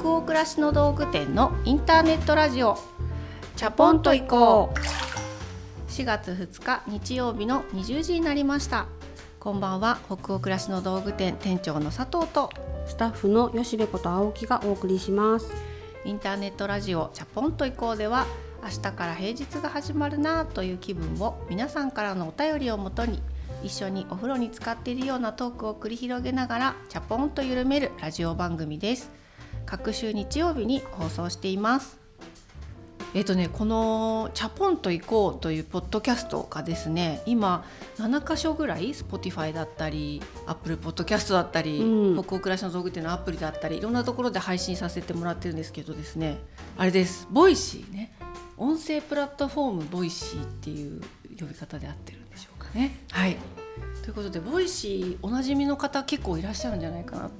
[0.00, 2.78] 北欧暮らしの道具店のインターネットラジオ。
[3.54, 5.90] チャポンと行こう。
[5.90, 8.86] 4月2日日曜日の20時になりました。
[9.38, 9.98] こんばんは。
[10.06, 12.48] 北欧暮らしの道具店店長の佐藤と
[12.86, 15.52] スタッフの吉部こと青木がお送りします。
[16.06, 18.26] インターネットラジオチャポンと行こうでは
[18.62, 23.20] 明日から平日が始まるなという気分を皆さんからのお便りをもとに
[23.62, 29.19] 一緒にお風呂に浸かっているようなトークを繰り広げながらチャポンと緩めるラジオ番組です
[29.66, 32.00] 各週日曜日に放送しています。
[33.12, 37.64] えっとね、このチャポンと行こうというポッドキャストがですね今
[37.96, 46.38] 7箇所ぐらい Spotify だったり Apple ポッドキャストだったり、うん、北欧暮らしの道具店のアプリだったりいろんなところで配信させてもらってるんですけどですね
[46.78, 47.26] あれです。
[47.30, 48.12] Voicy ね。
[48.56, 51.00] 音声プラットフォーム Voicy っていう
[51.38, 52.94] 呼び方で合ってるんでしょうかね。
[53.10, 53.36] はい。
[54.02, 57.30] ということで Voicy おなじみの方結構いらっしゃるんじゃないかな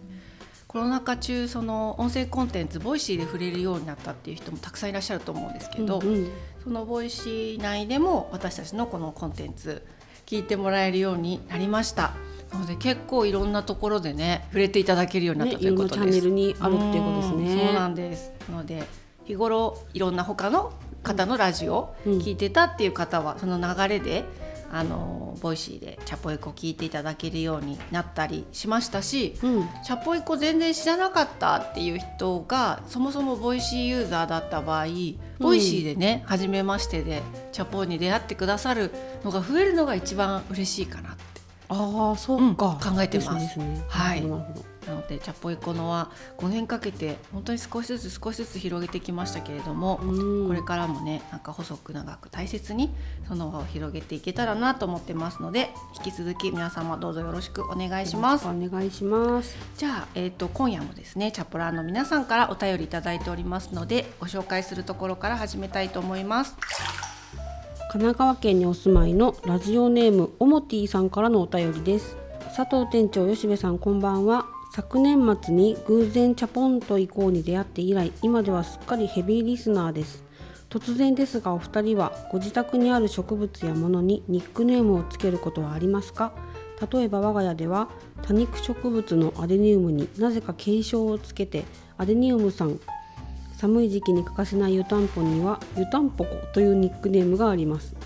[0.71, 6.31] コロナ禍中その音声コンテンツ Voicy で触れるようになったっていう人もたくさんいらっしゃると思うんですけど、うんうん、
[6.63, 9.85] その Voicy 内でも私たちのこのコンテンツ
[10.27, 12.13] 聞いてもらえるようになりました。
[12.53, 16.05] なので結構いろんなところでね触れていただけるようになったということです。
[16.07, 17.65] ね、チャンネルにあるっていうことですね。
[17.67, 18.33] そうなんです。
[18.49, 18.85] なので
[19.25, 24.25] 日頃いろんな他の方のラジオ聞いてたっていう方はその流れで
[24.73, 34.87] あの Voicy でチャポイコ聞いていただけるようになったりしましたし、うん、チャポイコ全然知らなかったっていう人がそもそも Voicy ユーザーだった場合
[35.39, 38.93] Voicy でね、うん、初めましてでチャポイコに出会ってくださる
[39.25, 41.21] のが増えるのが一番嬉しいかなって。
[41.69, 43.55] あそうか、うん、考えてます。
[43.55, 44.23] すね、はい。
[44.25, 44.45] な
[44.91, 50.01] のでチャポイコノは5年かけて本当に少しずつ少しずつ広げてきましたけれども、
[50.47, 52.91] これからもねなんか細く長く大切に
[53.29, 55.71] その輪を広げていけたらなと思ってますので
[56.05, 58.47] 引き続き皆様どうぞよろしくお願いします。
[58.47, 66.57] お願いしますじゃあ、えーと、と今夜もですねチャポラーの皆さんからお便りいただいておりますのでご紹介するところから始めたいと思います。
[67.93, 72.17] 神奈川県にお住まいのラジオネームおもティさんからのお便りです
[72.57, 80.23] 佐藤店長吉部さんこんばんは昨年末に偶然チャポンと行こうに出会って以来今ではすっかりヘビーリスナーです。
[80.69, 86.33] 突然ですがお二人はご自宅にある植物や物にニックネームをつけることはありますか？
[86.93, 87.89] 例えば我が家では
[88.23, 91.65] 多肉植物のアデニウムになぜか継承をつけて
[91.99, 92.79] アデニウムさん
[93.57, 97.97] 寒い時期に欠かせない湯たんぽには湯たんぽこというニックネームがあります。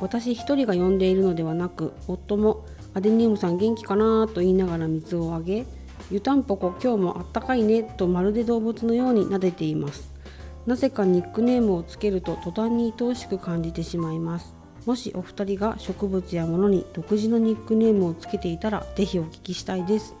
[0.00, 5.66] 私一人が呼んでいるのではなく夫もアデニウムさん元気かなと言いながら水をあげ
[6.10, 10.12] 湯たんぽこ今日もあったかいねとまるで動物のように撫でています。
[10.66, 14.54] なぜかニックネームをつけると途端に愛おしく感じてしまいます。
[14.84, 20.14] もしお二人が植物や物に独自のニックネームをつけていたらぜひお聞きしたいです。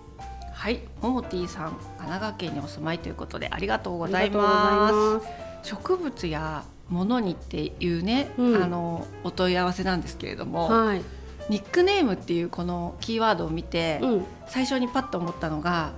[0.52, 5.26] はいももティさん神奈川県にお住まいということでありがとうございます。
[5.62, 11.02] 植物や物にっていうね、うん、あのお問い合わせなんですけれども、はい
[11.48, 15.92] ニックネームっていうこのキーワードを見て、うん、最初にパッと思ったのが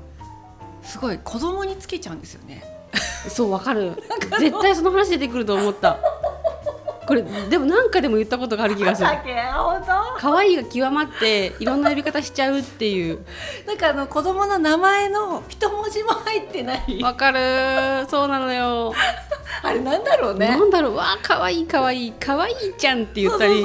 [0.83, 2.65] すごい子供につけちゃうんですよね。
[3.29, 3.93] そうわかる。
[4.39, 5.99] 絶対その話出てくると思った。
[7.07, 9.09] これでも何かでも言ったことがある気がする。
[10.19, 13.25] 可愛いが極まっていろんな呼び方しちゃうっていう。
[13.67, 17.03] なんかあの子供の名前の一文字も入ってない。
[17.03, 18.07] わかる。
[18.11, 18.93] そうなのよ。
[19.63, 20.49] あれなんだろうね。
[20.49, 20.97] なんだろう。
[20.97, 22.13] わあ可愛い可愛い。
[22.21, 23.65] 可愛いちゃんって言ったり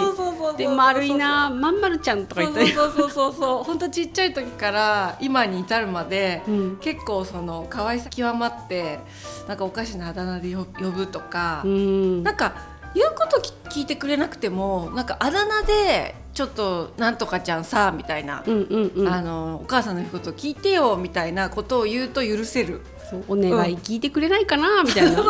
[0.57, 3.63] で丸いなまんまるちゃんとか言ったりそうそうそうそう。
[3.65, 8.99] 本当ちっちゃい時から今に至るまで、うん、結構その可愛さ極まって
[9.47, 12.53] なんかおかしなあだ名で呼ぶとか、うん、なんか
[12.95, 22.81] 言うこと聞いてくれなくてもなんかあだ名でちょっとなんとかちゃんさみたいな、うんうんうん、あのお母さんの言うこと聞いてよみたいなことを言うと許せる。
[23.27, 25.21] お願い聞いてくれないかな、みたいな。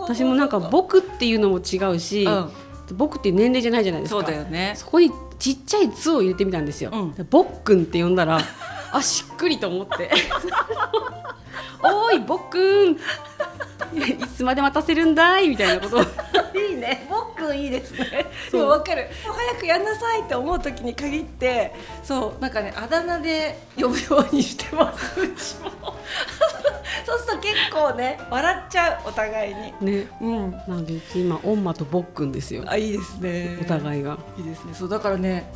[0.00, 2.50] 私もなんか「僕」っていうのも違うし、うん、
[2.94, 4.20] 僕っていう年齢じゃないじゃないですか。
[4.20, 4.74] そうだよね。
[4.76, 6.90] そこにちっちゃい「つ」を入れてみたんですよ。
[6.92, 8.40] うん、ぼっくんって呼んだら
[8.92, 10.10] あしっくりと思って
[11.82, 12.96] 「おいぼっくん。
[13.94, 16.02] いつまで待たせるんだいみたいなこと
[16.58, 17.06] いいね。
[17.08, 18.26] ぼっくんいいですね。
[18.50, 18.68] そう。
[18.68, 19.08] わかる。
[19.24, 25.20] 早くやんなさいって思う時に限ってそうなんかねあだ名で呼ぶようにしてます。
[25.20, 25.70] うちも
[27.72, 29.72] 構ね笑っちゃうお互いに。
[29.80, 30.08] ね。
[30.20, 30.50] うん。
[30.66, 32.64] なんでうち今おんまとぼっくんですよ。
[32.66, 33.58] あいいですね。
[33.60, 34.18] お互いが。
[34.36, 34.74] いいですね。
[34.74, 35.50] そうだからね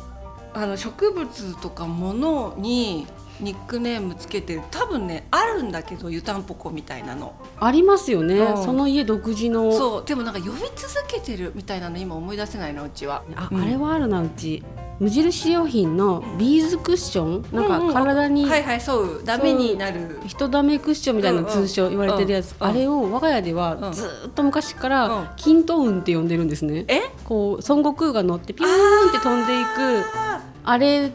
[0.53, 3.07] あの植物とか物に
[3.43, 7.33] ニックネームつけてる多分ねあるんだけど湯たんぽこみたいなの。
[7.59, 9.71] ありますよね、うん、その家独自の。
[9.71, 13.23] そうでもなんか呼び続けてるみたいなの今思い出せないなうちは。
[13.35, 14.63] あ、うん、あれはあるなうち。
[14.99, 18.45] 無印良品のビーズクッション、なんか体に。
[18.45, 19.21] はいはいそう。
[19.25, 20.19] ダメになる。
[20.27, 22.67] 人ダメクッションみたいな通称言われてるやつ、うん。
[22.67, 22.71] うん。
[22.71, 23.57] あれを我が家でうん。
[23.57, 24.91] はずーっと昔かうん。
[24.91, 26.85] ら均等運って呼んでるんですね。
[26.87, 27.01] え？
[27.25, 29.67] こう孫悟空が乗ってピューンって飛んでいく。
[30.15, 31.11] ああれ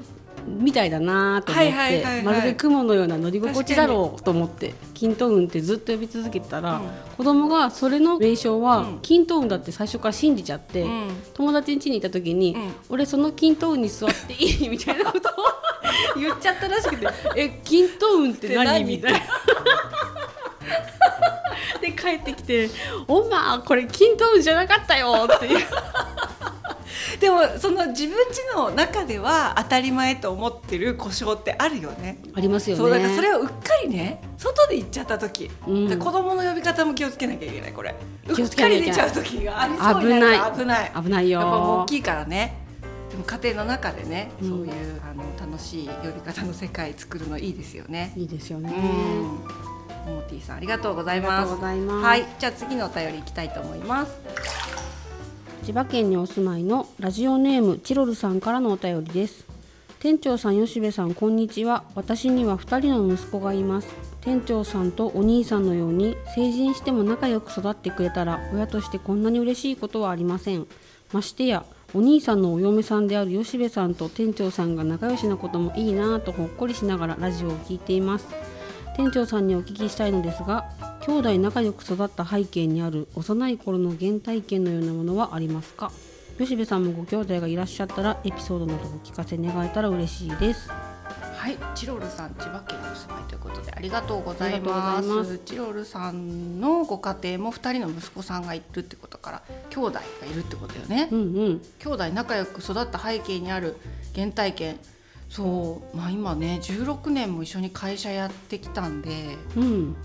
[0.49, 6.89] みたいだなと思って、まるで雲のような乗り心地だろうと思って均等運ってずっと呼び続けてたら、うん。
[7.17, 8.99] 子供がそれの名称はうん。
[9.01, 11.09] 均等運だって最初から信じちゃって、うん。
[11.35, 12.73] 友達ん家にいた時に、うん。
[12.89, 15.33] 俺その均等運に座っていいみたいなことを
[16.19, 17.07] 言っちゃったらしくて
[17.37, 18.85] 「え均等運って何?」何？
[18.85, 19.21] みたいな。
[21.81, 22.69] で帰ってきて
[23.07, 25.67] 「おまこれ均等運じゃなかったよ」っていう。
[27.21, 32.19] でもその自分家の中では当たり前と思ってる故障ってあるよね。
[32.35, 32.83] ありますよね。
[32.83, 35.89] そうだからそれをうっかりね外で行っちゃった時、うん。
[35.89, 37.95] で子供の呼び方も気をつけなきゃいけないこれ。
[38.29, 40.93] うっかり出ちゃう時がありそうになるから危ない。
[41.03, 41.41] 危ないよ。
[41.41, 42.59] やっぱ大きいからね。
[43.11, 44.49] でも家庭の中でね、うん。
[44.49, 48.13] そういうあの楽しい呼び方の世界作るのいいですよね。
[48.17, 48.71] いいですよね。
[48.71, 51.55] うん、モーティさんありがとうございます。
[51.55, 52.05] います。
[52.05, 54.13] はい、じゃあ次のお便りいきたいと思います。
[55.69, 59.45] 千葉県にお住まいのラジオネームチロルさんからのお便りです。
[60.01, 61.85] 店長さん吉部さんこんにちは。
[61.95, 63.95] 私には2人の息子がいます。
[64.23, 70.67] 店長さんとお兄さんのように成人しても仲良く育ってくれたら親としてこんなに嬉しいことはありません。
[71.13, 78.27] ましてやお兄さんのお嫁さんである吉部さんと店長さんが仲良しなこともいいなぁとほっこりしながらラジオを聞いています。
[78.97, 80.65] 店長さんにお聞きしたいのですが
[81.09, 85.91] 兄弟仲良く育った背景にある幼い頃の原体験のようなものはありますか？
[86.37, 95.39] 吉部さんもご兄弟がいらっしゃったらエピソードなどお聞かせ願えたら嬉しいですはい、チロルさん千葉県にお住まいということでありがとうございます。
[95.39, 100.01] チロルさんのご家庭も二人の息子さんがいるってことから兄弟が
[100.31, 101.09] いるってことだよね。
[101.11, 101.23] うんう
[101.53, 103.77] ん兄弟仲良く育った背景にある
[104.15, 104.79] 原体験。
[105.31, 109.97] そう、まあ今ね16年も一緒に会社やってきたんで、うん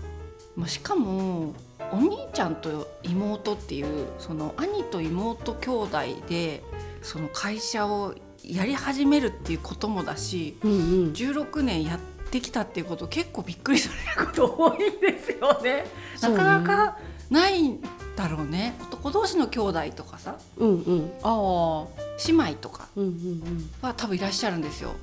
[0.56, 1.54] まあしかも
[1.92, 5.98] お兄ちゃんと妹っていうその兄と妹兄弟
[6.28, 6.62] で
[7.02, 10.56] その会社をやり始めるっていうこともだし。
[10.62, 11.98] うんうん16年やっ
[12.30, 15.86] てきたっていうこと結構びっくりされること多いですよね。
[16.20, 16.98] なかなか
[17.30, 17.80] ないん
[18.16, 18.74] だろうね。
[18.82, 21.86] 男同士の兄弟とかさ、うんうんああ
[22.26, 24.94] 姉妹とかうんうんは多分いらっしゃるんですよ。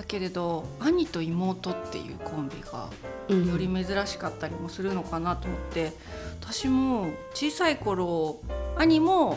[0.00, 2.88] だけれど兄と妹っていうコンビが
[3.28, 5.92] うんより珍しかったりもするのかなと思って
[6.40, 8.40] 私も小さい頃
[8.78, 9.36] 兄も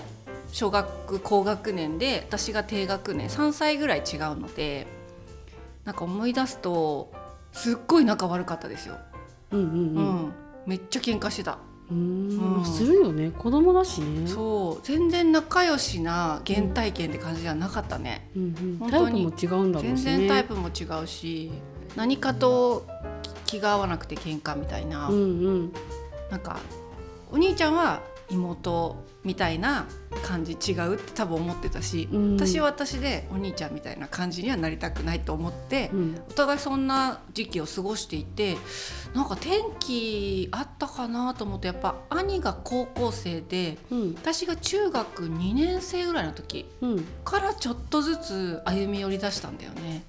[0.54, 4.88] 小学高学年で私が低学年3歳ぐらい違うので
[5.84, 7.12] なんか思い出すと
[7.52, 8.96] すっごい仲悪かったですよ。
[9.52, 9.80] うんうんううん
[10.28, 10.34] ん、
[10.66, 11.58] めっちゃ喧嘩してた。
[11.94, 12.58] うーん。
[12.58, 13.32] うんするよね。
[13.38, 14.28] 子供だしね。
[14.28, 14.86] そう。
[14.86, 18.30] 全然仲良しな原体験って感じじゃなかったね。
[18.36, 18.78] うんうん。
[18.80, 19.32] 本当に。
[19.32, 20.18] タイプも違うんだろう全しね。
[20.20, 21.52] 然タイプも違うし
[21.96, 22.86] 何かと
[23.46, 25.08] 気が合わなくて喧嘩みたいな。
[25.10, 25.18] うんう
[25.66, 25.74] ん。
[26.32, 26.58] なんか
[27.32, 29.86] お兄ちゃんは妹みたいな
[30.24, 32.34] 感じ違うって多分思ってたし、うん。
[32.36, 36.22] 私は私でお兄ちゃんみたいな感じにはなりたくないと思って、うん。
[36.30, 38.58] お互いそんな時期を過ごしていて
[39.14, 44.16] なんか転機あったかなと思ってやっぱ兄が高校生でうん。
[44.16, 47.06] 私が中学2年生ぐらいの時うん。
[47.24, 50.06] からちょっとずつ歩み寄り出したんだよね。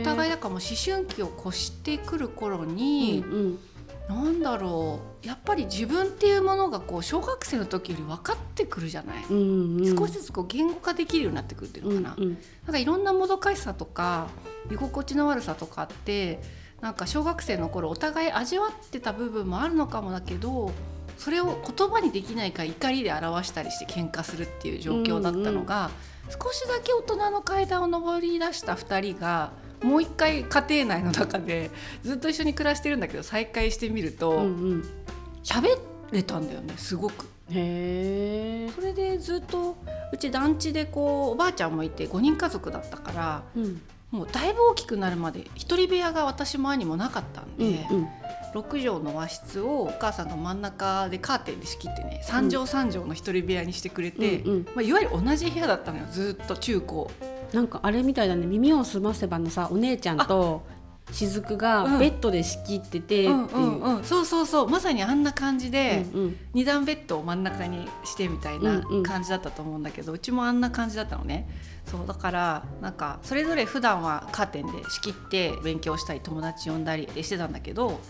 [0.00, 3.58] お互いだからもう思春期を越してくる頃に、うんうん
[4.08, 5.26] なんだろう。
[5.26, 9.96] やっぱり自分っていうものがこう小学生の時より分かってくるじゃない、うんうん。
[9.96, 12.38] 少しずつこう言語化できるようになってくるっていうのかな、うんうん。
[12.64, 14.28] なんかいろんなもどかしさとか
[14.70, 16.40] 居心地の悪さとかって
[16.80, 20.72] なんか小学生の頃お互い味わってた部分もあるのかもだけど
[21.16, 25.90] それを言葉にできないから怒りで表したりして喧嘩するっていう状況だったのが、
[26.28, 29.52] 少しだけ大人の階段を上り出した2人が
[29.82, 31.70] もう一回家庭内の中で
[32.02, 34.84] ずっと一緒に暮らしてるんだけど再会してみるとうんうん。
[35.42, 35.78] 喋、
[36.10, 37.26] れたんだよねすごく。
[37.50, 39.76] へえそれでずっと
[40.12, 43.80] うち団地でこうおばあちゃんもいて5人家族だったからうん。
[44.10, 48.08] もうだいぶ大きくなるまで一人部屋が私も兄もなかったんうんで、うん。
[48.54, 54.64] 6畳の和室をお母さんが真ん中でカーテンで仕切ってね3畳3畳の一人部屋にしてくれて、うんうん。
[54.66, 57.10] まあ、いわゆる同じ部屋だったのよずっと中高
[57.56, 58.44] なんかあれみたいだね。
[58.46, 60.62] 耳をすませばのさお姉ちゃんと
[61.10, 61.58] 雫うん。
[61.58, 63.46] がベッドで仕切っててっていう、うん。
[63.46, 64.00] うんう。
[64.00, 64.68] んそうそうそう。
[64.68, 66.36] まさにあんな感じで、うんうん。
[66.52, 69.02] 二段ベッドを真ん中にしてみたいなうんうん。
[69.02, 71.48] 感じだったと思うんだけど、うちもあんな感じだったのね。
[71.90, 78.00] そうだからなんかそれぞれ普段はカーテンで仕切って勉強したり友達呼んだりでしてたんだけど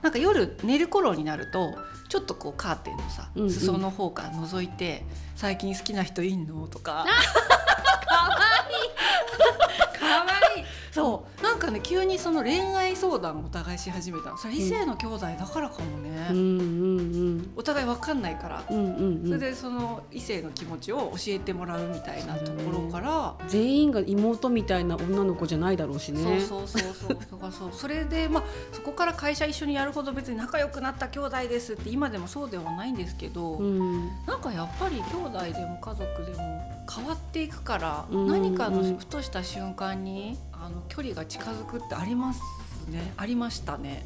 [0.00, 1.74] なんか夜寝る頃になると
[2.08, 3.50] ちょっとこうカーテンのさうんうん。
[3.50, 5.04] 裾の方から覗いて
[5.36, 7.04] 「最近好きな人いんの?」とか
[8.08, 10.24] かわ
[10.56, 14.36] いいそうなんかね急にその恋愛相談をお互いし始めたの。
[14.36, 16.36] それ異性の兄弟だからかもね、うん。
[16.36, 19.16] うんお互いわかんないから、うんうんうん。
[19.24, 26.40] うんそれでその異性の気持ちを教えてもらうみたいなところから、全員が妹みたいな女の子じゃないだろうしね。
[26.40, 27.18] そうそうそうそう。
[27.30, 28.42] そうかそうそれでまあ
[28.72, 34.08] そこから会社一緒にやるほど別に仲良くなった兄弟ですって今でもそうではないんですけど、うん。
[34.26, 38.26] なんかやっぱり兄弟でも家族でも変わっていくから、うん。
[38.28, 42.40] 何かのふとした瞬間にあの距離が近づくってあります
[42.88, 43.12] ね。
[43.16, 44.04] ありましたね。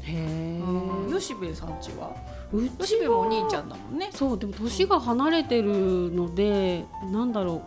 [1.11, 2.15] 吉部さんちは？
[2.53, 4.11] う吉部もお兄ちゃんだもんね。
[4.13, 7.63] そうでも年が離れてるので、なんだろ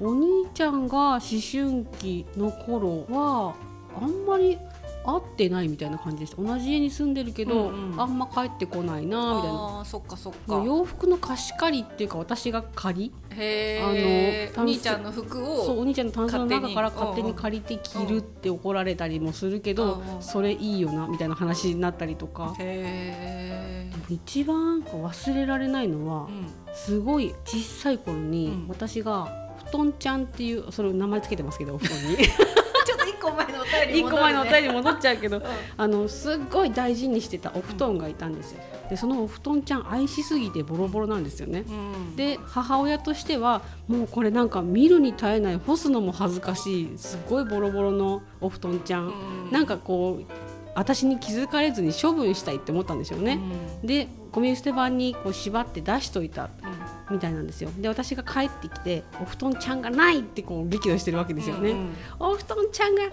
[0.00, 0.08] う。
[0.08, 3.54] お兄ちゃんが思春期の頃は
[4.00, 4.56] あんまり
[5.04, 10.62] 会ってないみたいな感じでした同じ家に住んでるけど、うんうんあんま帰ってこないなみたいなああそっかそっか。
[10.64, 13.12] 洋服の貸し借りっていうか私が借り。
[13.30, 15.64] あのお兄ちゃんの服を。
[15.64, 22.54] そうお兄ちゃんのタンスの中から勝手に借りて着るって怒られたりもするけど、うんうんそれいいよなみたいな話になったりとか。
[24.08, 26.46] 一番忘れられないのは、うん。
[26.74, 29.28] すごい小さい頃に、うん私が
[29.66, 32.16] 布団ちゃんっていうそれ名前つけてますけどお布団に
[33.20, 35.44] 個前のお便り一個前のお便りに戻っちゃうけどり。
[35.76, 38.60] あのすっごい大事にしてたお布団がいたんですよ。
[38.88, 41.64] でそのお布団ちゃん愛しすぎてボロボロなんですよね。
[41.68, 42.16] うん。
[42.16, 49.10] で母親としてはもうこれなんか見るに耐えない干すのも恥ずかしいすごいボロボロのお布団ちゃん、う
[49.48, 49.50] ん。
[49.52, 50.24] なんかこう
[50.74, 53.38] 私に気づかれずに処分したいって思ったんですよね、
[53.82, 56.50] でゴミ捨て場にこう縛って出しといた
[57.10, 57.70] みたいなんですよ。
[57.76, 61.94] で私が帰ってきてお布団ちゃんがないってこう激怒してるわけですよね、うんうん。
[62.20, 63.12] お布団ちゃんがいな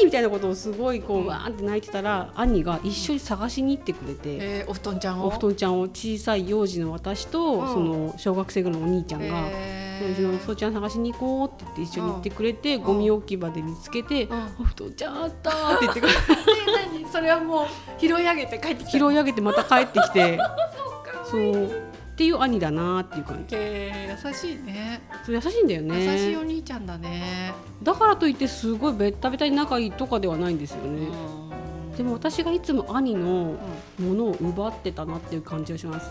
[0.00, 1.26] いみたいなことをすごいこううん。
[1.26, 5.26] わーって泣いてたら、兄が一緒に探しに行ってくれて、えーお布団ちゃんを？
[5.26, 7.68] お布団ちゃんを小さい幼児の私と、うん。
[7.68, 9.26] その小学生ぐらいのお兄ちゃんが。
[9.26, 12.82] へーうちのそうちゃん探しに行こうって言って一緒に行ってくれて、ん。
[12.82, 14.28] ゴミ置き場で見つけて、ん。
[14.58, 16.18] お布団ちゃんあったーって言ってくれて。
[17.10, 17.66] それはもう
[18.00, 20.38] 拾い上げて帰ってきた拾い上げてまた帰ってきて。
[21.24, 21.90] そそう。
[22.20, 23.56] っていう兄だなーっていう感じ。
[23.56, 25.00] 優しいね。
[25.24, 26.04] そう優しいんだよね。
[26.04, 31.49] 優しいお兄ちゃんだね、だからといってすごいベッタベタに仲いいとかではないんですよね、うん
[31.96, 33.58] でも私がいつも兄の
[33.98, 36.10] ものを奪ってたなっていう感じがします。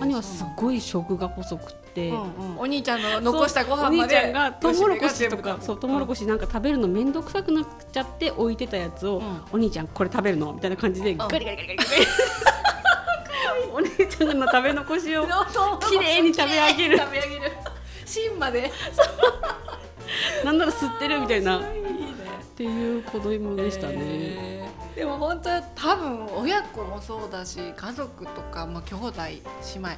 [0.00, 2.22] 兄はすごい食が細くって、うんう
[2.54, 2.58] ん。
[2.58, 9.40] お兄ちゃんの残したご飯お兄までちゃんがトウモロコシとかそうトウモロコシシなんか食べるの面倒くさくなっちゃって置いてたやつを、うん。
[9.52, 11.90] お兄ちゃんこれ食べるのみたいな感じでガリガリガリガリガリ
[13.72, 15.26] お兄ちゃんの食べ残しを
[15.90, 17.52] 綺麗に食べ上げる食べ上げる
[18.06, 18.70] 芯まで
[20.44, 21.62] なんなら吸ってるみたいなっ
[22.56, 24.53] ていう子供でしたね。
[24.94, 29.40] でも本当は多分親子もそうだし家族とか、まあ、兄弟姉
[29.76, 29.88] 妹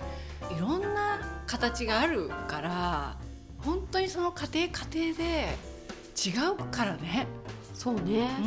[0.56, 3.16] いろんな形があるから
[3.58, 5.76] 本当にその家庭家庭で
[6.16, 7.26] 違うからね。
[7.74, 8.28] そうね。
[8.40, 8.46] うん。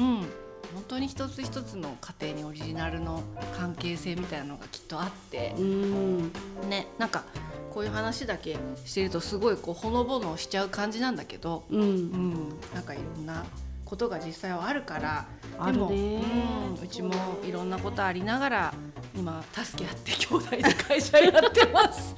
[0.74, 3.22] 本当に一つ一つの家庭にオリジナルの
[3.58, 5.54] 関係性みたいなのがきっとあって。
[5.58, 6.32] う、ん。
[6.70, 7.26] ねなんか
[7.74, 11.82] こういう話だけしてるとすごいこうほのぼのしちゃう感じなんだけど、うん。
[11.82, 13.46] うん、なんかいろんな
[13.90, 15.26] ことが実際はあるから
[15.66, 17.12] でも、うん、うちも
[17.44, 18.74] いろんなことありながら
[19.16, 22.16] 今助け合って兄弟で会社やってます。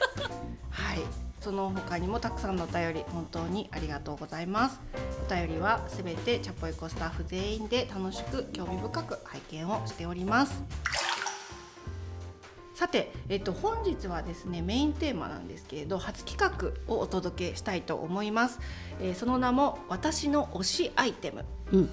[0.70, 1.00] はい。
[1.42, 4.80] その他にもたくさんのお便り本当にありがとうございます。
[5.28, 10.62] お便りはすべてチャポイコスタッフ全員で楽しく興味深く拝見をしております
[12.84, 18.60] さて、えっと、本日はですねメインテーマなんですけれど初企画をお届けしたいと思います、
[19.00, 21.46] えーその名も私の推しアイテム。
[21.72, 21.90] うん。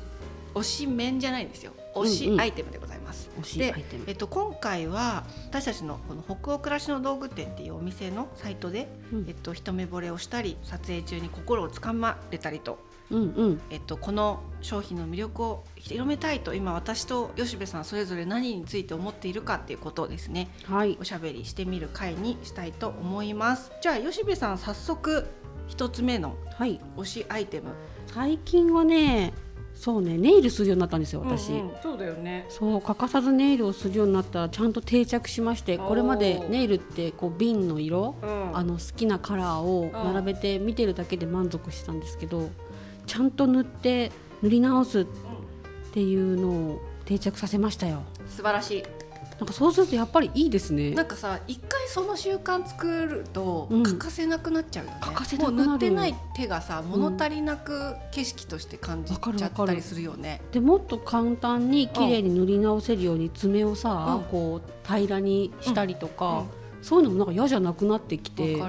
[0.53, 1.71] 推し面じゃないんですよ。
[1.95, 4.03] 推しアイテムでございます、推しでアイテム。
[4.07, 9.25] えっと、今回は私たちのこの北欧暮らしの道具店っていうお店のサイトで、うん。
[9.29, 12.79] えっと、一目惚れをしたり撮影中に心をつかまれたりと、
[13.11, 13.61] うんうん。
[13.69, 20.49] えっと、この商品の魅力を広めたいと今私と吉部さんそれぞれ何について思っているかっていうことをですね。
[20.65, 20.97] はい。
[20.99, 23.71] おしゃべりしてみる回にしたいと思います。
[23.81, 25.27] じゃあ吉部さん早速
[25.67, 26.79] 一つ目のはい。
[26.97, 27.69] 推しアイテム。
[28.07, 29.33] 最近はね
[29.73, 31.71] そうねネイルするようになったんですよ私、うんうん。
[31.81, 32.45] そうだよね。
[32.49, 38.57] そう欠かさずネイルをするようになったらちゃんと定着しましてこれまでネイルってこう瓶の色うん。
[38.57, 42.49] あの好きなカラーを並べて見てるだけで満足してたんですけど
[43.07, 45.05] ちゃんと塗って塗り直すっ
[45.93, 48.03] ていうのを定着させましたよ。
[48.27, 48.83] 素晴らしい。
[49.37, 50.91] なんかそうするとやっぱりいいですね。
[50.91, 53.83] なんかさ一回その習慣作るとうん。
[53.83, 55.63] 欠かせなくなっちゃうよね、欠かせなくなる。
[55.63, 64.23] もう塗ってない手がさ物足りなく景色として感じちゃったりするよね、でもっと簡単に綺麗に塗り直せるように爪をさ、うん。
[64.25, 66.45] こう平らにしたりとか、
[66.81, 68.61] そういうのもなんか嫌じゃなくなってきて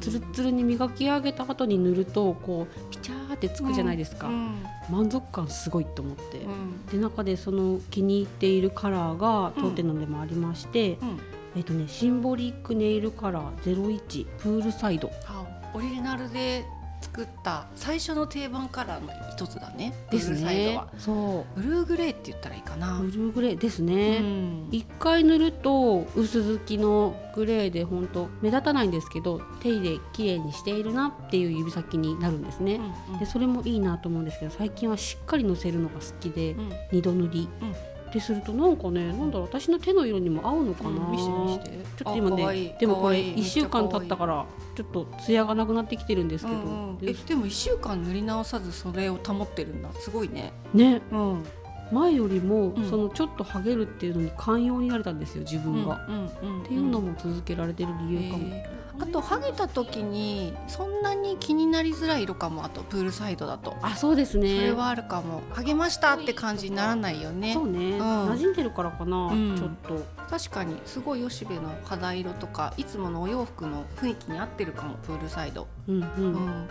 [0.00, 4.62] つるつるに磨き上げた後に塗るとこうピチャーってつくじゃないですか、うん。
[4.90, 6.86] 満足感すごいと思って、うん。
[6.86, 11.20] で中でその気に入っているカラーが当店のでもありまして、うん。
[11.56, 15.10] えっとねシンボリックネイルカラー01プールサイド。
[15.26, 16.64] あオリジナルで
[17.12, 19.92] 作った最初の定番カラーの一つだね。
[20.10, 20.88] ですブルーサイドねは。
[20.96, 24.68] そブルーグレーって言ったらいいかな、うブルーグレーですうね、ん。
[24.70, 32.80] 一回塗ると薄付きのグレーで本当目立たないんですけど手入れ綺麗にしているなっていう指先になるんですね、
[33.12, 33.18] うん。
[33.18, 36.72] でそれもいいなと思うんですけど最近はしっかりのせるのが好きで、うん。
[36.92, 37.74] 二度塗り、うん
[38.12, 41.10] でするとなんかねなんだろう私の手の色にも合うのかな、うん。
[41.12, 41.70] 見して見して。
[41.98, 43.32] ちょっと今ねでもこれかわい。
[43.32, 49.90] い1週間経ったからちょっとツヤがなくなってきてるんですけど、うんうんでえでも1週間塗り直さずそれを保ってるんだ。
[49.94, 50.52] すごいね。
[50.74, 51.00] ね。
[51.12, 51.44] うん。
[51.92, 52.88] 前よりも、うん。
[52.88, 58.64] そのちょっとハゲるっていうのに寛容になれたんですよ自分が、うんうんうんっていうのも続けられてる理由かも、え。
[58.76, 63.76] ーあとハゲた時にそんなに気になりづらい色かもあとプールサイドだと。
[63.80, 64.56] あそうですね。
[64.56, 65.42] それはあるかも。
[65.52, 67.54] ハゲましたって感じにならないよね。
[67.54, 68.00] そうね、ん。
[68.00, 69.56] 馴染んでるからかな、うん。
[69.56, 70.04] ちょっと。
[70.28, 76.68] 確かにすごい吉部の肌色とかいつものお洋服の雰囲気に合ってるかもプールサイド、うんうん、うん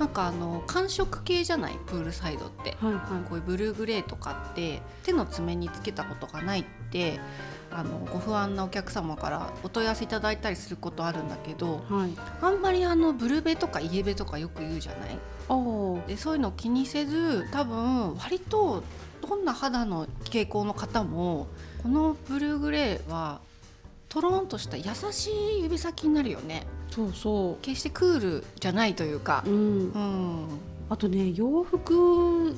[0.00, 2.76] なんかあの寒色系じゃないプールサイドって。
[2.80, 7.20] はいはこういうブルーグレーとかって手の爪につけたことがないって
[7.70, 12.10] あのご不安なお客様からお問い合わせいただいたりすることあるんだけどいはい。
[12.40, 15.18] あんまりあのブルベとかイエベとかよく言うじゃない？
[16.08, 18.82] でそういうのを気にせず多分割と
[19.20, 21.46] どんな肌の傾向の方も
[21.82, 23.40] このブルーグレーは
[24.08, 29.44] トローンとした優しい指先になるよねそうそ決してクールじゃないというか。
[29.46, 29.90] う、うん。
[29.92, 30.46] う、ん、
[30.88, 32.54] あとね洋服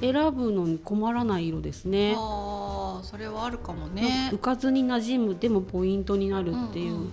[0.00, 2.14] 選ぶのに困らない色ですね。
[2.16, 4.28] あーそれはあるかもね。
[4.30, 5.38] か浮かずに馴染む。
[5.38, 7.12] でもポイントになるっていんううん。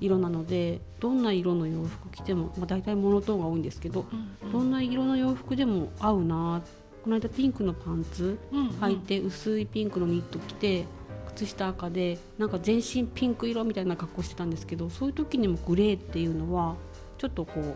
[0.00, 4.06] 色なので、どんな色の洋服着ても、まあ、大体モノトーンが多いんですけど、
[4.42, 6.62] うんどんな色の洋服でも合うな。
[7.04, 8.68] この間ピンクのパンツうん。
[8.68, 10.86] 履いて薄いピンクのニット着て
[11.34, 16.76] 靴下赤でなんか全身ピンク色みたいな格好してたんですけどそういう時にもグレーっていうのは
[17.18, 17.74] ちょっとこう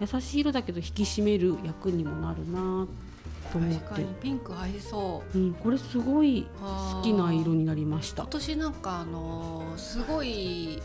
[0.00, 2.86] 優しい色だけど引き締める役にもなるな
[3.52, 8.30] と思って確かに、ピンク合いそううん、これすごい好きな色になりました今。
[8.32, 10.80] 年なんかあのーすごい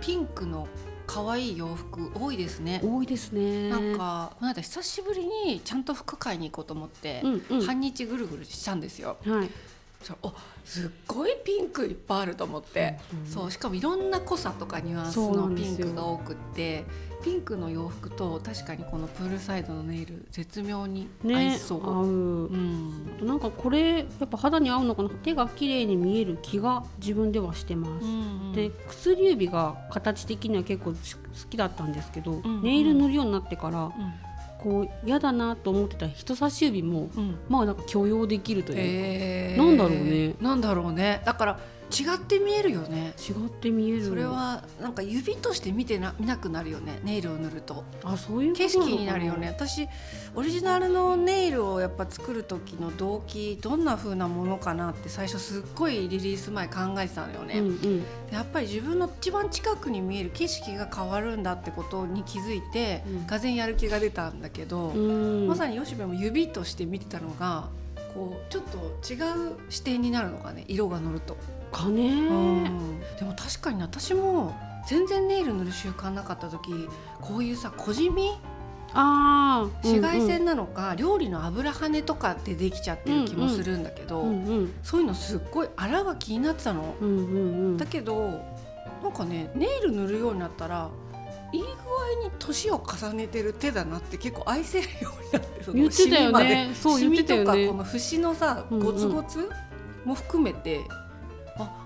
[0.00, 0.68] ピンクの
[1.06, 3.68] 可愛い洋服多いですね多いですね。
[3.68, 9.16] なんかこの間久しぶりにちゃんと服買いに行こうと思って、うんうん、半日ぐるぐるしたんですよ。
[9.26, 9.50] はい、
[10.22, 10.32] お
[10.64, 16.84] すっごいピンクいっぱいあると思って、うんそうしかもいろんな濃さとかニュアンスのピンクが多くって
[17.22, 21.80] ピンクの洋服と確かにこのプールサイドのネイル絶妙に合いねそう。
[21.82, 22.06] 合う。
[22.06, 23.26] うん。
[23.26, 25.08] なんかこれやっぱ肌に合うのかな？
[25.08, 28.04] 手が綺麗に見える気が自分ではしてます。
[28.04, 30.96] うんで薬指が形的には結構好
[31.48, 32.62] きだったんですけど、ん。
[32.62, 33.92] ネイル塗るようになってからうん
[34.64, 37.36] こう嫌だなと思ってた人差し指もうん。
[37.50, 39.58] まあなんか許容できるというか、へー。
[39.58, 40.34] なんだろうね。
[40.40, 41.20] なんだろうね。
[41.26, 43.14] だから違って見えるよね。
[43.18, 44.04] 違って見える。
[44.04, 47.84] それはなんか指として見てな見なくなるよねネイルを塗ると。
[48.02, 49.48] あそういうこと景色になるよね。
[49.48, 49.86] 私
[50.34, 57.80] オリジナルのネイルをやっぱ作る時の動機どんな風なものかなって最初すっごいリリース前考えてたのよね、うんうん。
[57.80, 63.26] でやっぱり自分の一番近くに見える景色が変わるんだってことに気づいて、うん。
[63.26, 65.46] がぜんやる気が出たんだけど、うん。
[65.46, 67.68] まさに吉部も指として見てたのが
[68.14, 69.16] こうちょっと違
[69.50, 71.36] う視点になるのかね色が乗ると、
[71.74, 72.10] かね。
[72.10, 73.00] うん。
[73.18, 74.54] でも確かに私も
[74.88, 76.72] 全然ネイル塗る習慣なかった時
[77.20, 78.30] こういうさ小じみ？
[78.96, 86.94] ああ紫外線なのか、料理の油跳ねとかでできちゃってる気もするんだけど、うんうんそういうのすっごいあらが気になってたの。
[87.00, 87.28] うんうんう
[87.72, 87.76] ん。
[87.76, 88.40] だけど
[89.02, 90.90] なんかねネイル塗るようになったら
[91.52, 91.70] いい具合
[92.28, 95.76] に年を重ねてる手だなって結構愛せるようになってその。
[95.76, 96.44] 言ってたよシミまで。
[96.44, 98.84] ねそう言ってたよシミとねかこの節のさうんうん。
[98.84, 99.50] ゴツゴツ
[100.04, 101.03] も含めて、あ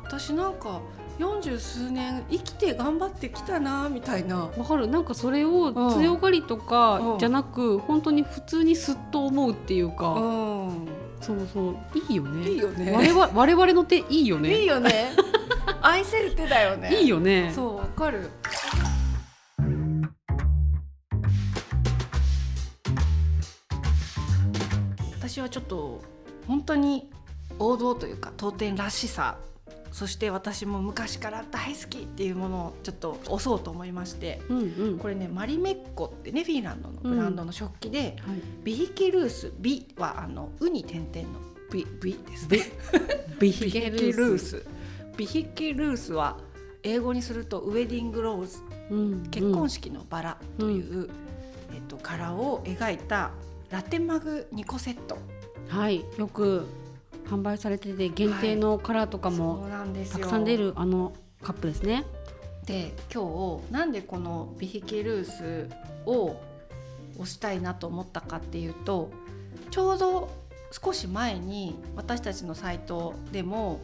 [0.09, 0.81] 私なんか
[1.18, 4.49] 40数年生きて頑張ってきたなみたいな。
[4.57, 10.88] わかるなんかそれをうん強がりとうんかじゃなく、本当に普通にすっと思うっていうか、うん
[11.21, 11.77] そうそう
[12.09, 12.92] いいよねいいよね。
[12.92, 15.11] 我々我々の手いいよねいいよね。
[15.83, 16.94] 愛せる手だよね。
[16.94, 18.31] いいよねそうわかる。
[25.21, 26.01] 私はちょっと
[26.47, 27.11] 本当に
[27.59, 29.37] 王道というか当店らしさ
[29.92, 34.98] そして私も昔から大好きっていうものをちょっと押そうと思いましてうんうん。
[34.98, 38.40] これねマリメッコってねフィンランドのブランドの食器で、はい。
[38.64, 41.40] ビヒケルースビはあのウに点々の
[41.72, 42.48] ビビです。
[42.48, 42.59] ね
[43.38, 44.64] ビ ビヒケルース。
[45.16, 46.38] ビヒケルースは
[46.83, 51.11] 英語にするとウェディングローズうん結婚式のバラという、
[51.74, 53.33] えっと、柄を描いた
[53.70, 55.16] ラテマグ2個セット。
[55.16, 56.66] うんはいよく
[57.29, 61.12] 販売されてて限定のカラーとかそもうなんですよたくさん出るあの
[61.43, 62.05] カップですね。
[62.67, 65.71] で今日なんでこのビヒキルース
[66.05, 66.37] を
[67.19, 69.11] 推したいなと思ったかっていうと
[69.71, 70.31] ちょうど
[70.71, 73.81] 少し前に私たちのサイトでも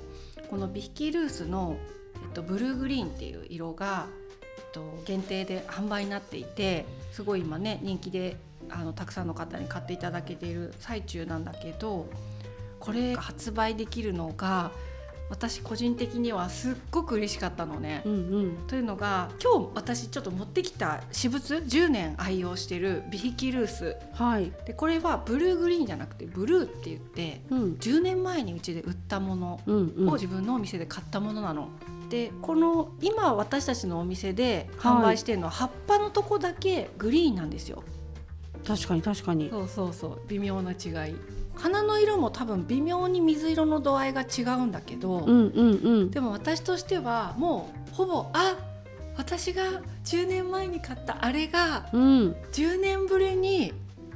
[0.51, 1.77] このビヒキルースの、
[2.23, 4.07] えっと、ブルーグリーンっていう色が、
[4.59, 8.37] えっと、限定で販売になっていてすごい今ね人気で
[8.69, 12.07] あのたくさんの方に買っていただけている最中なんだけど
[12.85, 14.71] これが発売できるのが
[15.31, 18.03] 私個人的にはすっごく嬉しかったのね。
[18.05, 24.53] うんうんというのが今日私ちょっと持ってきた私物10年愛用してるビヒキルースはい。
[24.67, 31.69] でこれはブルーグリーンじゃなくてブルーって言ってうん10年前にうちで売ったものうんうんを自分のお店で買ったものなの。
[32.11, 37.83] でこの今私たちのお店ではい販売してるのは葉っぱのとこだけグリーンなんですよ。
[38.67, 39.49] 確かに確かに。
[39.51, 41.17] そうそうそう微妙な違い。
[41.57, 46.11] 花の色も多分微妙に水色の度合いが違うんだけど、うんうんうん。
[46.11, 48.57] でも私としてはもうほぼあ
[49.17, 49.63] 私が
[50.05, 53.73] 10年前に買ったあれがうん10年ぶりに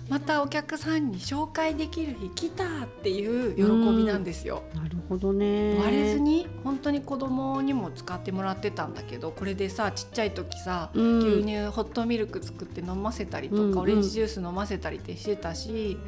[0.08, 2.68] またお客さんに紹介できる日来たっ
[3.02, 3.62] ていう喜
[3.94, 4.62] びなんですよ。
[4.74, 5.78] なるほどね。
[5.78, 15.98] 割れずに本当に子供にも使ってもらってたんだけどこれでさちっちゃい時さ、うん牛乳ホットミルク作って飲ませたりとか、うんうんオレンジジュース飲ませたりってしてたし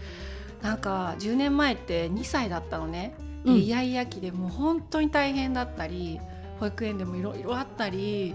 [0.63, 3.15] なんか10年前って2歳だったのね。
[3.45, 6.21] でうんイヤイヤ期でもう本当に大変だったり
[6.59, 8.35] 保育園でもいろいろあったり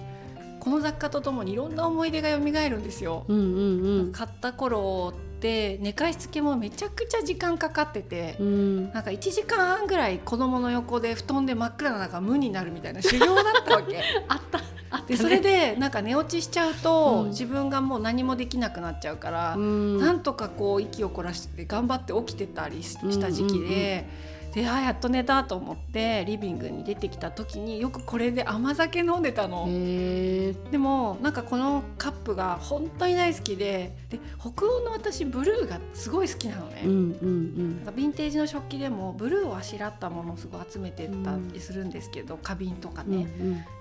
[0.59, 3.23] この雑貨とともにいろんな思い出が蘇るんですよ。
[3.27, 4.11] うんうんうん。
[4.11, 8.91] 買った頃って寝かしつけもめちゃくちゃ時間かかってて、うん。
[8.91, 14.59] なんか1時間半ぐらい子供の横で布団で真っ暗な中無になるみたいな修行だったわけ あった
[15.07, 19.97] でそれでなんか寝落ちしちゃうと、うん自分がもう何もできなくなっちゃうから、うん。
[19.97, 23.59] なんとかこう息を凝らして頑張って起きてたりしした時期で。
[23.59, 29.67] うんうんうんであやっと寝たと思ってリビングに出てきた時によくこれで甘酒飲んでたの。
[29.67, 36.93] でもなんかこのカップが本当に大好きでで北欧の私ブルーがすごい好きなのね、うんう
[37.25, 43.11] んなんかヴィンテージの食器でもブルーをあしらったものをすごい集めてたりするんですけど、花瓶とかうん。
[43.11, 43.25] ね、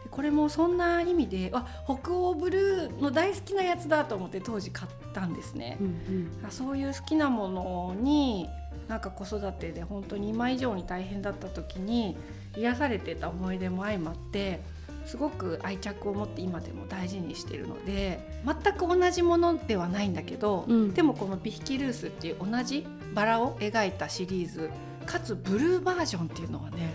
[0.02, 5.76] でこれもそんな意味であ北欧ブルーの大好きなやつだと思って当時買ったんですね。
[5.80, 8.48] う、んそういう好きなものに
[8.86, 12.16] なんか子育てで本当に今以上に大変だった時に
[12.56, 14.60] 癒されてた思い出も相まって
[15.04, 20.94] すごく愛着を持って今でも大事にしてるので全く同じものではないんだけど、うん。
[20.94, 24.70] でもこの「ビヒキルース」っていう同じバラを描いたシリーズ
[25.06, 26.94] かつブルーバージョンっていうのはね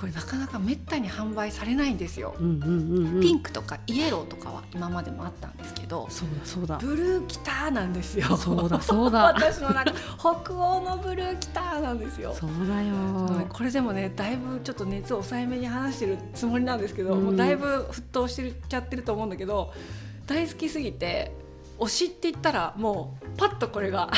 [0.00, 2.34] これなかなかめったに販売されないんですよ。
[2.40, 3.20] うんうんうんうん。
[3.20, 6.78] ピンクとかイエローとかは今までもあったんですけどそうだそうだ。
[6.78, 8.34] ブルーキターなんですよ。
[8.38, 9.24] そうだそうだ。
[9.36, 12.34] 私の中北欧のブルーキターなんですよ。
[12.34, 12.94] そうだよ。
[13.26, 19.74] はいこれでもねだいぶちょっと熱を抑えめに話してるつもりなんですけど、うんもうだいぶ沸騰してるちゃってると思うんだけど
[20.26, 21.36] 大好きすぎて
[21.78, 24.10] 推しって言ったらもうパッとこれが、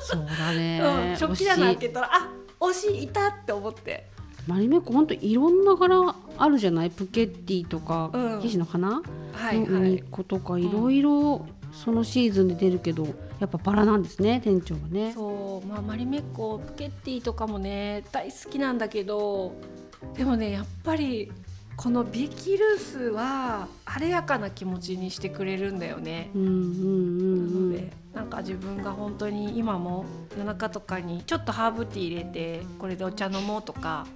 [0.00, 1.16] そうだ うんね。
[1.16, 4.17] 食器棚開けたらあ推しいたって思って
[4.48, 6.90] マリメッコ本当いろんな柄あるじゃない？
[6.90, 8.40] プケッティとか、うん。
[8.40, 9.02] 騎士の花？
[9.32, 9.90] はいのはい。
[9.90, 13.06] ニコとかいろいろそのシーズンで出るけど
[13.40, 15.12] やっぱバラなんですね店長がね。
[15.12, 19.52] そうまあマリメッコプケッティとかもね大好きなんだけど
[20.16, 21.30] でもねやっぱり
[21.78, 26.28] このビキルースは晴れやかな気持ちにしてくれるんだよね。
[26.34, 26.60] うんうんうんう
[27.68, 27.72] ん。
[27.72, 30.04] でなんか自分が本当に今も
[30.36, 34.08] 夜中とかにちょっとハーブティー入れてこれでお茶飲もうとか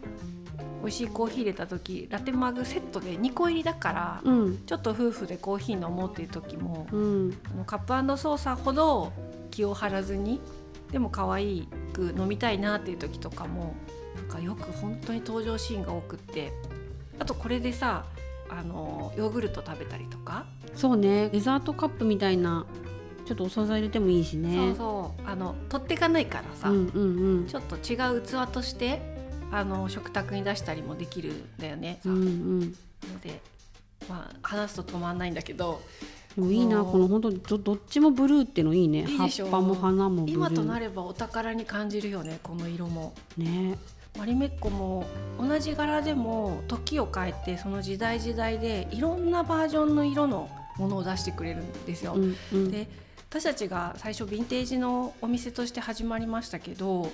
[0.81, 9.12] 美味しいコーヒー入れた時ラテマグセットで2個入りだから、うんちょっと夫婦でコーヒー飲もうっていう時もうんあのカップソーサーほど
[9.53, 10.40] 気を張らずに
[10.90, 13.77] でも可愛く飲みたいなっていう時とかも
[14.16, 16.53] なんかよく本当に登場シーンが多くって
[17.18, 18.05] あとこれでさ
[18.48, 20.44] あのヨーグルト食べたりとか、
[20.75, 21.31] そうね。
[21.31, 22.66] デザートカップみたいな
[23.25, 24.55] ちょっとお惣菜入れてもいいしね。
[24.55, 25.29] そうそう。
[25.29, 27.46] あの取っていかないからさ、うんうんうん。
[27.46, 29.01] ちょっと違う器として
[29.51, 32.01] あの食卓に出したりもできるんだよね。
[32.05, 32.61] うんうん。
[32.61, 33.40] ので、
[34.09, 35.81] まあ、話すと止まんないんだけど。
[36.35, 39.01] でもいいなこの本当どどっちもブルーってのいいね。
[39.01, 40.35] いい葉っぱも花もブルー。
[40.35, 43.14] 今となればお宝に感じるよねこの色も。
[43.37, 43.79] ね
[44.18, 45.05] マリメッコも
[45.40, 52.12] 同じ柄でも時を変えてその時代時代でいろんなバージョンの色のものを出してくれるんですよ。
[52.14, 52.70] うんうん。
[52.70, 52.88] で
[53.31, 57.11] 私たちが最初ヴィンテージのお店として始まりましたけど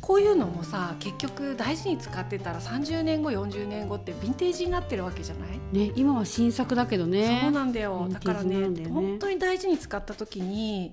[0.00, 5.58] こういうのもさ結局大事に使ってたら30年後40年後ってヴィンテージになってるわけじゃない？
[5.72, 7.40] ね今は新作だけどね。
[7.42, 8.08] そうなんだよ。
[8.10, 10.92] だからね本当に大事に使った時に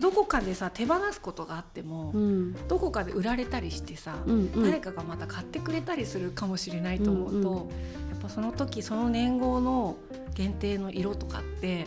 [0.00, 2.68] どこかでさ手放すことがあっても、うん。
[2.68, 4.62] どこかで売られたりしてさ、うんうん。
[4.62, 7.70] 誰かがまた買ってくれたりするかもしれないと思うと、うんう
[8.10, 9.96] やっぱその時その年号の
[10.34, 11.86] 限定の色とかって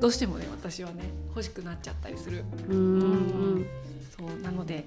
[0.00, 2.44] どうしてもね私はね欲しくなっちゃったりする。
[2.68, 3.04] うんう
[3.60, 3.66] ん
[4.16, 4.86] そうなので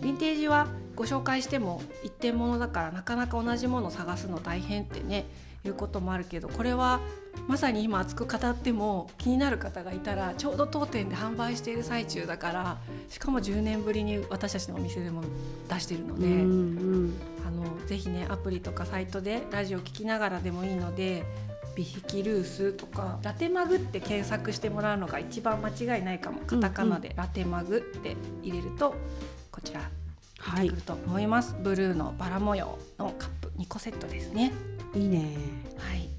[0.00, 5.26] ヴィンテージはご紹介しても一点物だからなかなか同じものを探すの大変ってね
[5.66, 7.00] いうこともあるけどこれは
[7.46, 15.22] まさに今熱く語っても気になる方がいたらちょうど当店で販売している最中だからしかも10年ぶりに私たちのお店でも
[15.68, 16.34] 出してるので、うんう
[17.08, 17.14] ん。
[17.46, 21.24] あのぜひねアプリとかサイトでラジオ聞きながらでもいいので
[21.76, 26.40] 「美引ルース」とか「ラテマグ」って検索してもらうのが一番間違いないかも。
[26.46, 28.94] カタカナで「ラテマグ」って入れると
[29.50, 29.90] こちら
[30.38, 30.68] はい。
[30.68, 34.52] 出てくると思います、ブルーのバラ模様のカップ2個セットですね。
[34.94, 35.36] いいね。
[35.78, 36.13] はい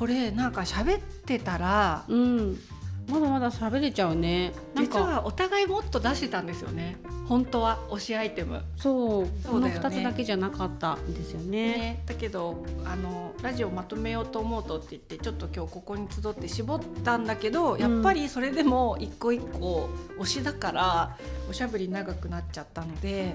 [0.00, 2.58] これなんか喋ってたらうん。
[3.06, 4.52] まだまだ喋れちゃうね。
[4.76, 6.96] 実はお互いもっと出してたんですよね。
[7.26, 9.26] 本当は推しアイテムそう。
[9.26, 9.80] このそうだよね。
[9.80, 11.72] 2つだけじゃなかったんですよね。
[11.72, 21.16] ね、だけどあのラジオまとめようと思うとって言ってちょっと今日ここに集って絞ったんだけど、やっぱりそれでも一個一個推しだから
[21.50, 23.34] おしゃべり長くなっちゃったので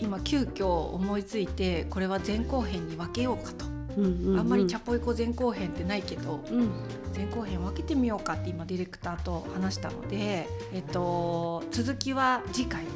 [0.00, 6.70] 今急遽思いついてこれは前後編に分けようかと、あんまりチャポイコ前後編ってないけどうん。
[7.14, 12.86] 前後編分けてみようかって今ディレクターと話したので、えっと、続きは次回っ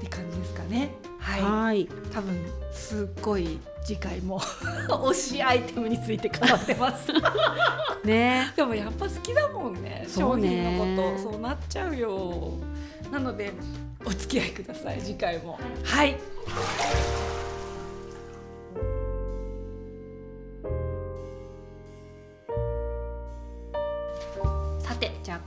[0.00, 0.90] て感じですかね。
[1.18, 1.42] はい。
[1.42, 1.88] はい。
[2.12, 2.36] 多分
[2.72, 4.40] すっごい次回も
[4.88, 7.10] 推しアイテムについて語ってます。
[8.04, 8.52] ね。
[8.56, 10.48] でもやっぱ好きだもんね商ね。
[10.48, 11.30] 品のこと。
[11.30, 12.52] そうなっちゃうよ。
[13.12, 13.52] なので
[14.04, 15.58] お付き合いください次回も。
[15.84, 16.16] はい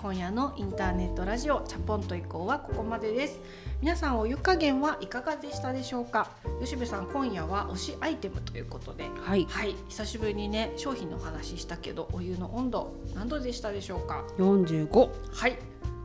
[0.01, 3.39] 今夜のインターネットラジオチャポンと以降はここまでです。
[3.81, 6.29] 皆さんお湯加減はいかがでしたでしょうか？
[6.61, 9.09] 吉部さん今夜は推しアイテムということで。
[9.21, 9.45] はい。
[9.49, 9.75] はい。
[9.89, 15.57] 久しぶりにね商品のお話ししたけどお湯の温度何度でしたでしょうか？45はい。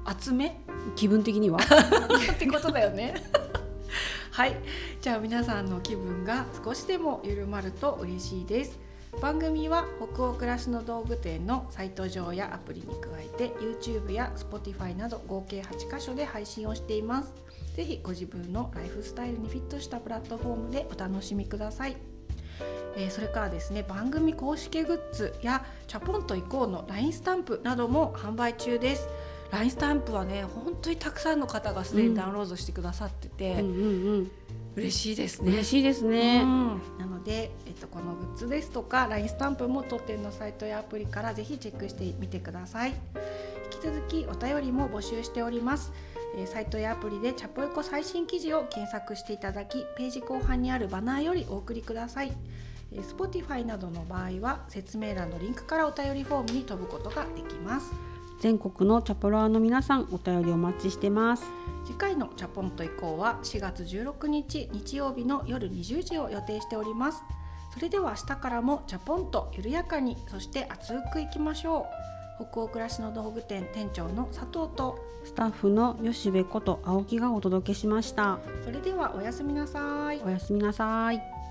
[0.05, 0.61] 厚め？
[0.97, 1.59] 気分的には？
[2.33, 3.15] ってことだよね。
[4.33, 4.57] はい。
[5.03, 8.79] じゃあ皆さんの気分が少しでも緩まると嬉しいです
[9.20, 17.33] 番組は北欧暮らしの道具店のサイト上やアプリに加えて YouTube や Spotify など合計8箇所で配信をしています。
[17.77, 21.96] ぜひご自分のライフスタイルにフィットしたプラットフォームでお楽しみください。
[22.96, 29.09] えーそれからですね番組公式グッズやチャポンと行こうの LINE スタンプなども販売中です。
[29.51, 34.31] LINE スタンプはね本当にたくさんの方がすでにダウンロードしてくださってて、うんうん。
[34.77, 35.53] 嬉しいですうんね。
[35.55, 36.47] 嬉しいですうねん。
[36.99, 42.91] なので、えっと、このグッズですとか LINE スタンプも当店のサイトやアプリからぜひチェックしてみてください。
[43.75, 45.93] 引き続きお便りも募集しております。
[46.37, 52.33] えーサイトやアプリでチャポエコ最新記事を検索していただきページ後半にあるバナーよりお送りください。
[52.93, 57.91] えー Spotify などの場合は説明欄のリンクからお便りフォームに飛ぶことができます
[58.43, 61.45] 全国のチャポラーの皆さんお便りお待ちしてます。
[61.85, 67.23] 次回のチャポンと以降は4月16日日曜日の夜20時を予定しております。
[67.73, 71.87] それでは明日からもチャポンと緩やかにそして熱くいきましょ
[72.41, 72.45] う。
[72.51, 78.41] 北欧暮らしの道具店店長の佐藤とスタッフの吉部こと青木がお届けしました。
[78.65, 80.21] それではおやすみなさい。
[80.27, 81.42] おやすみなさい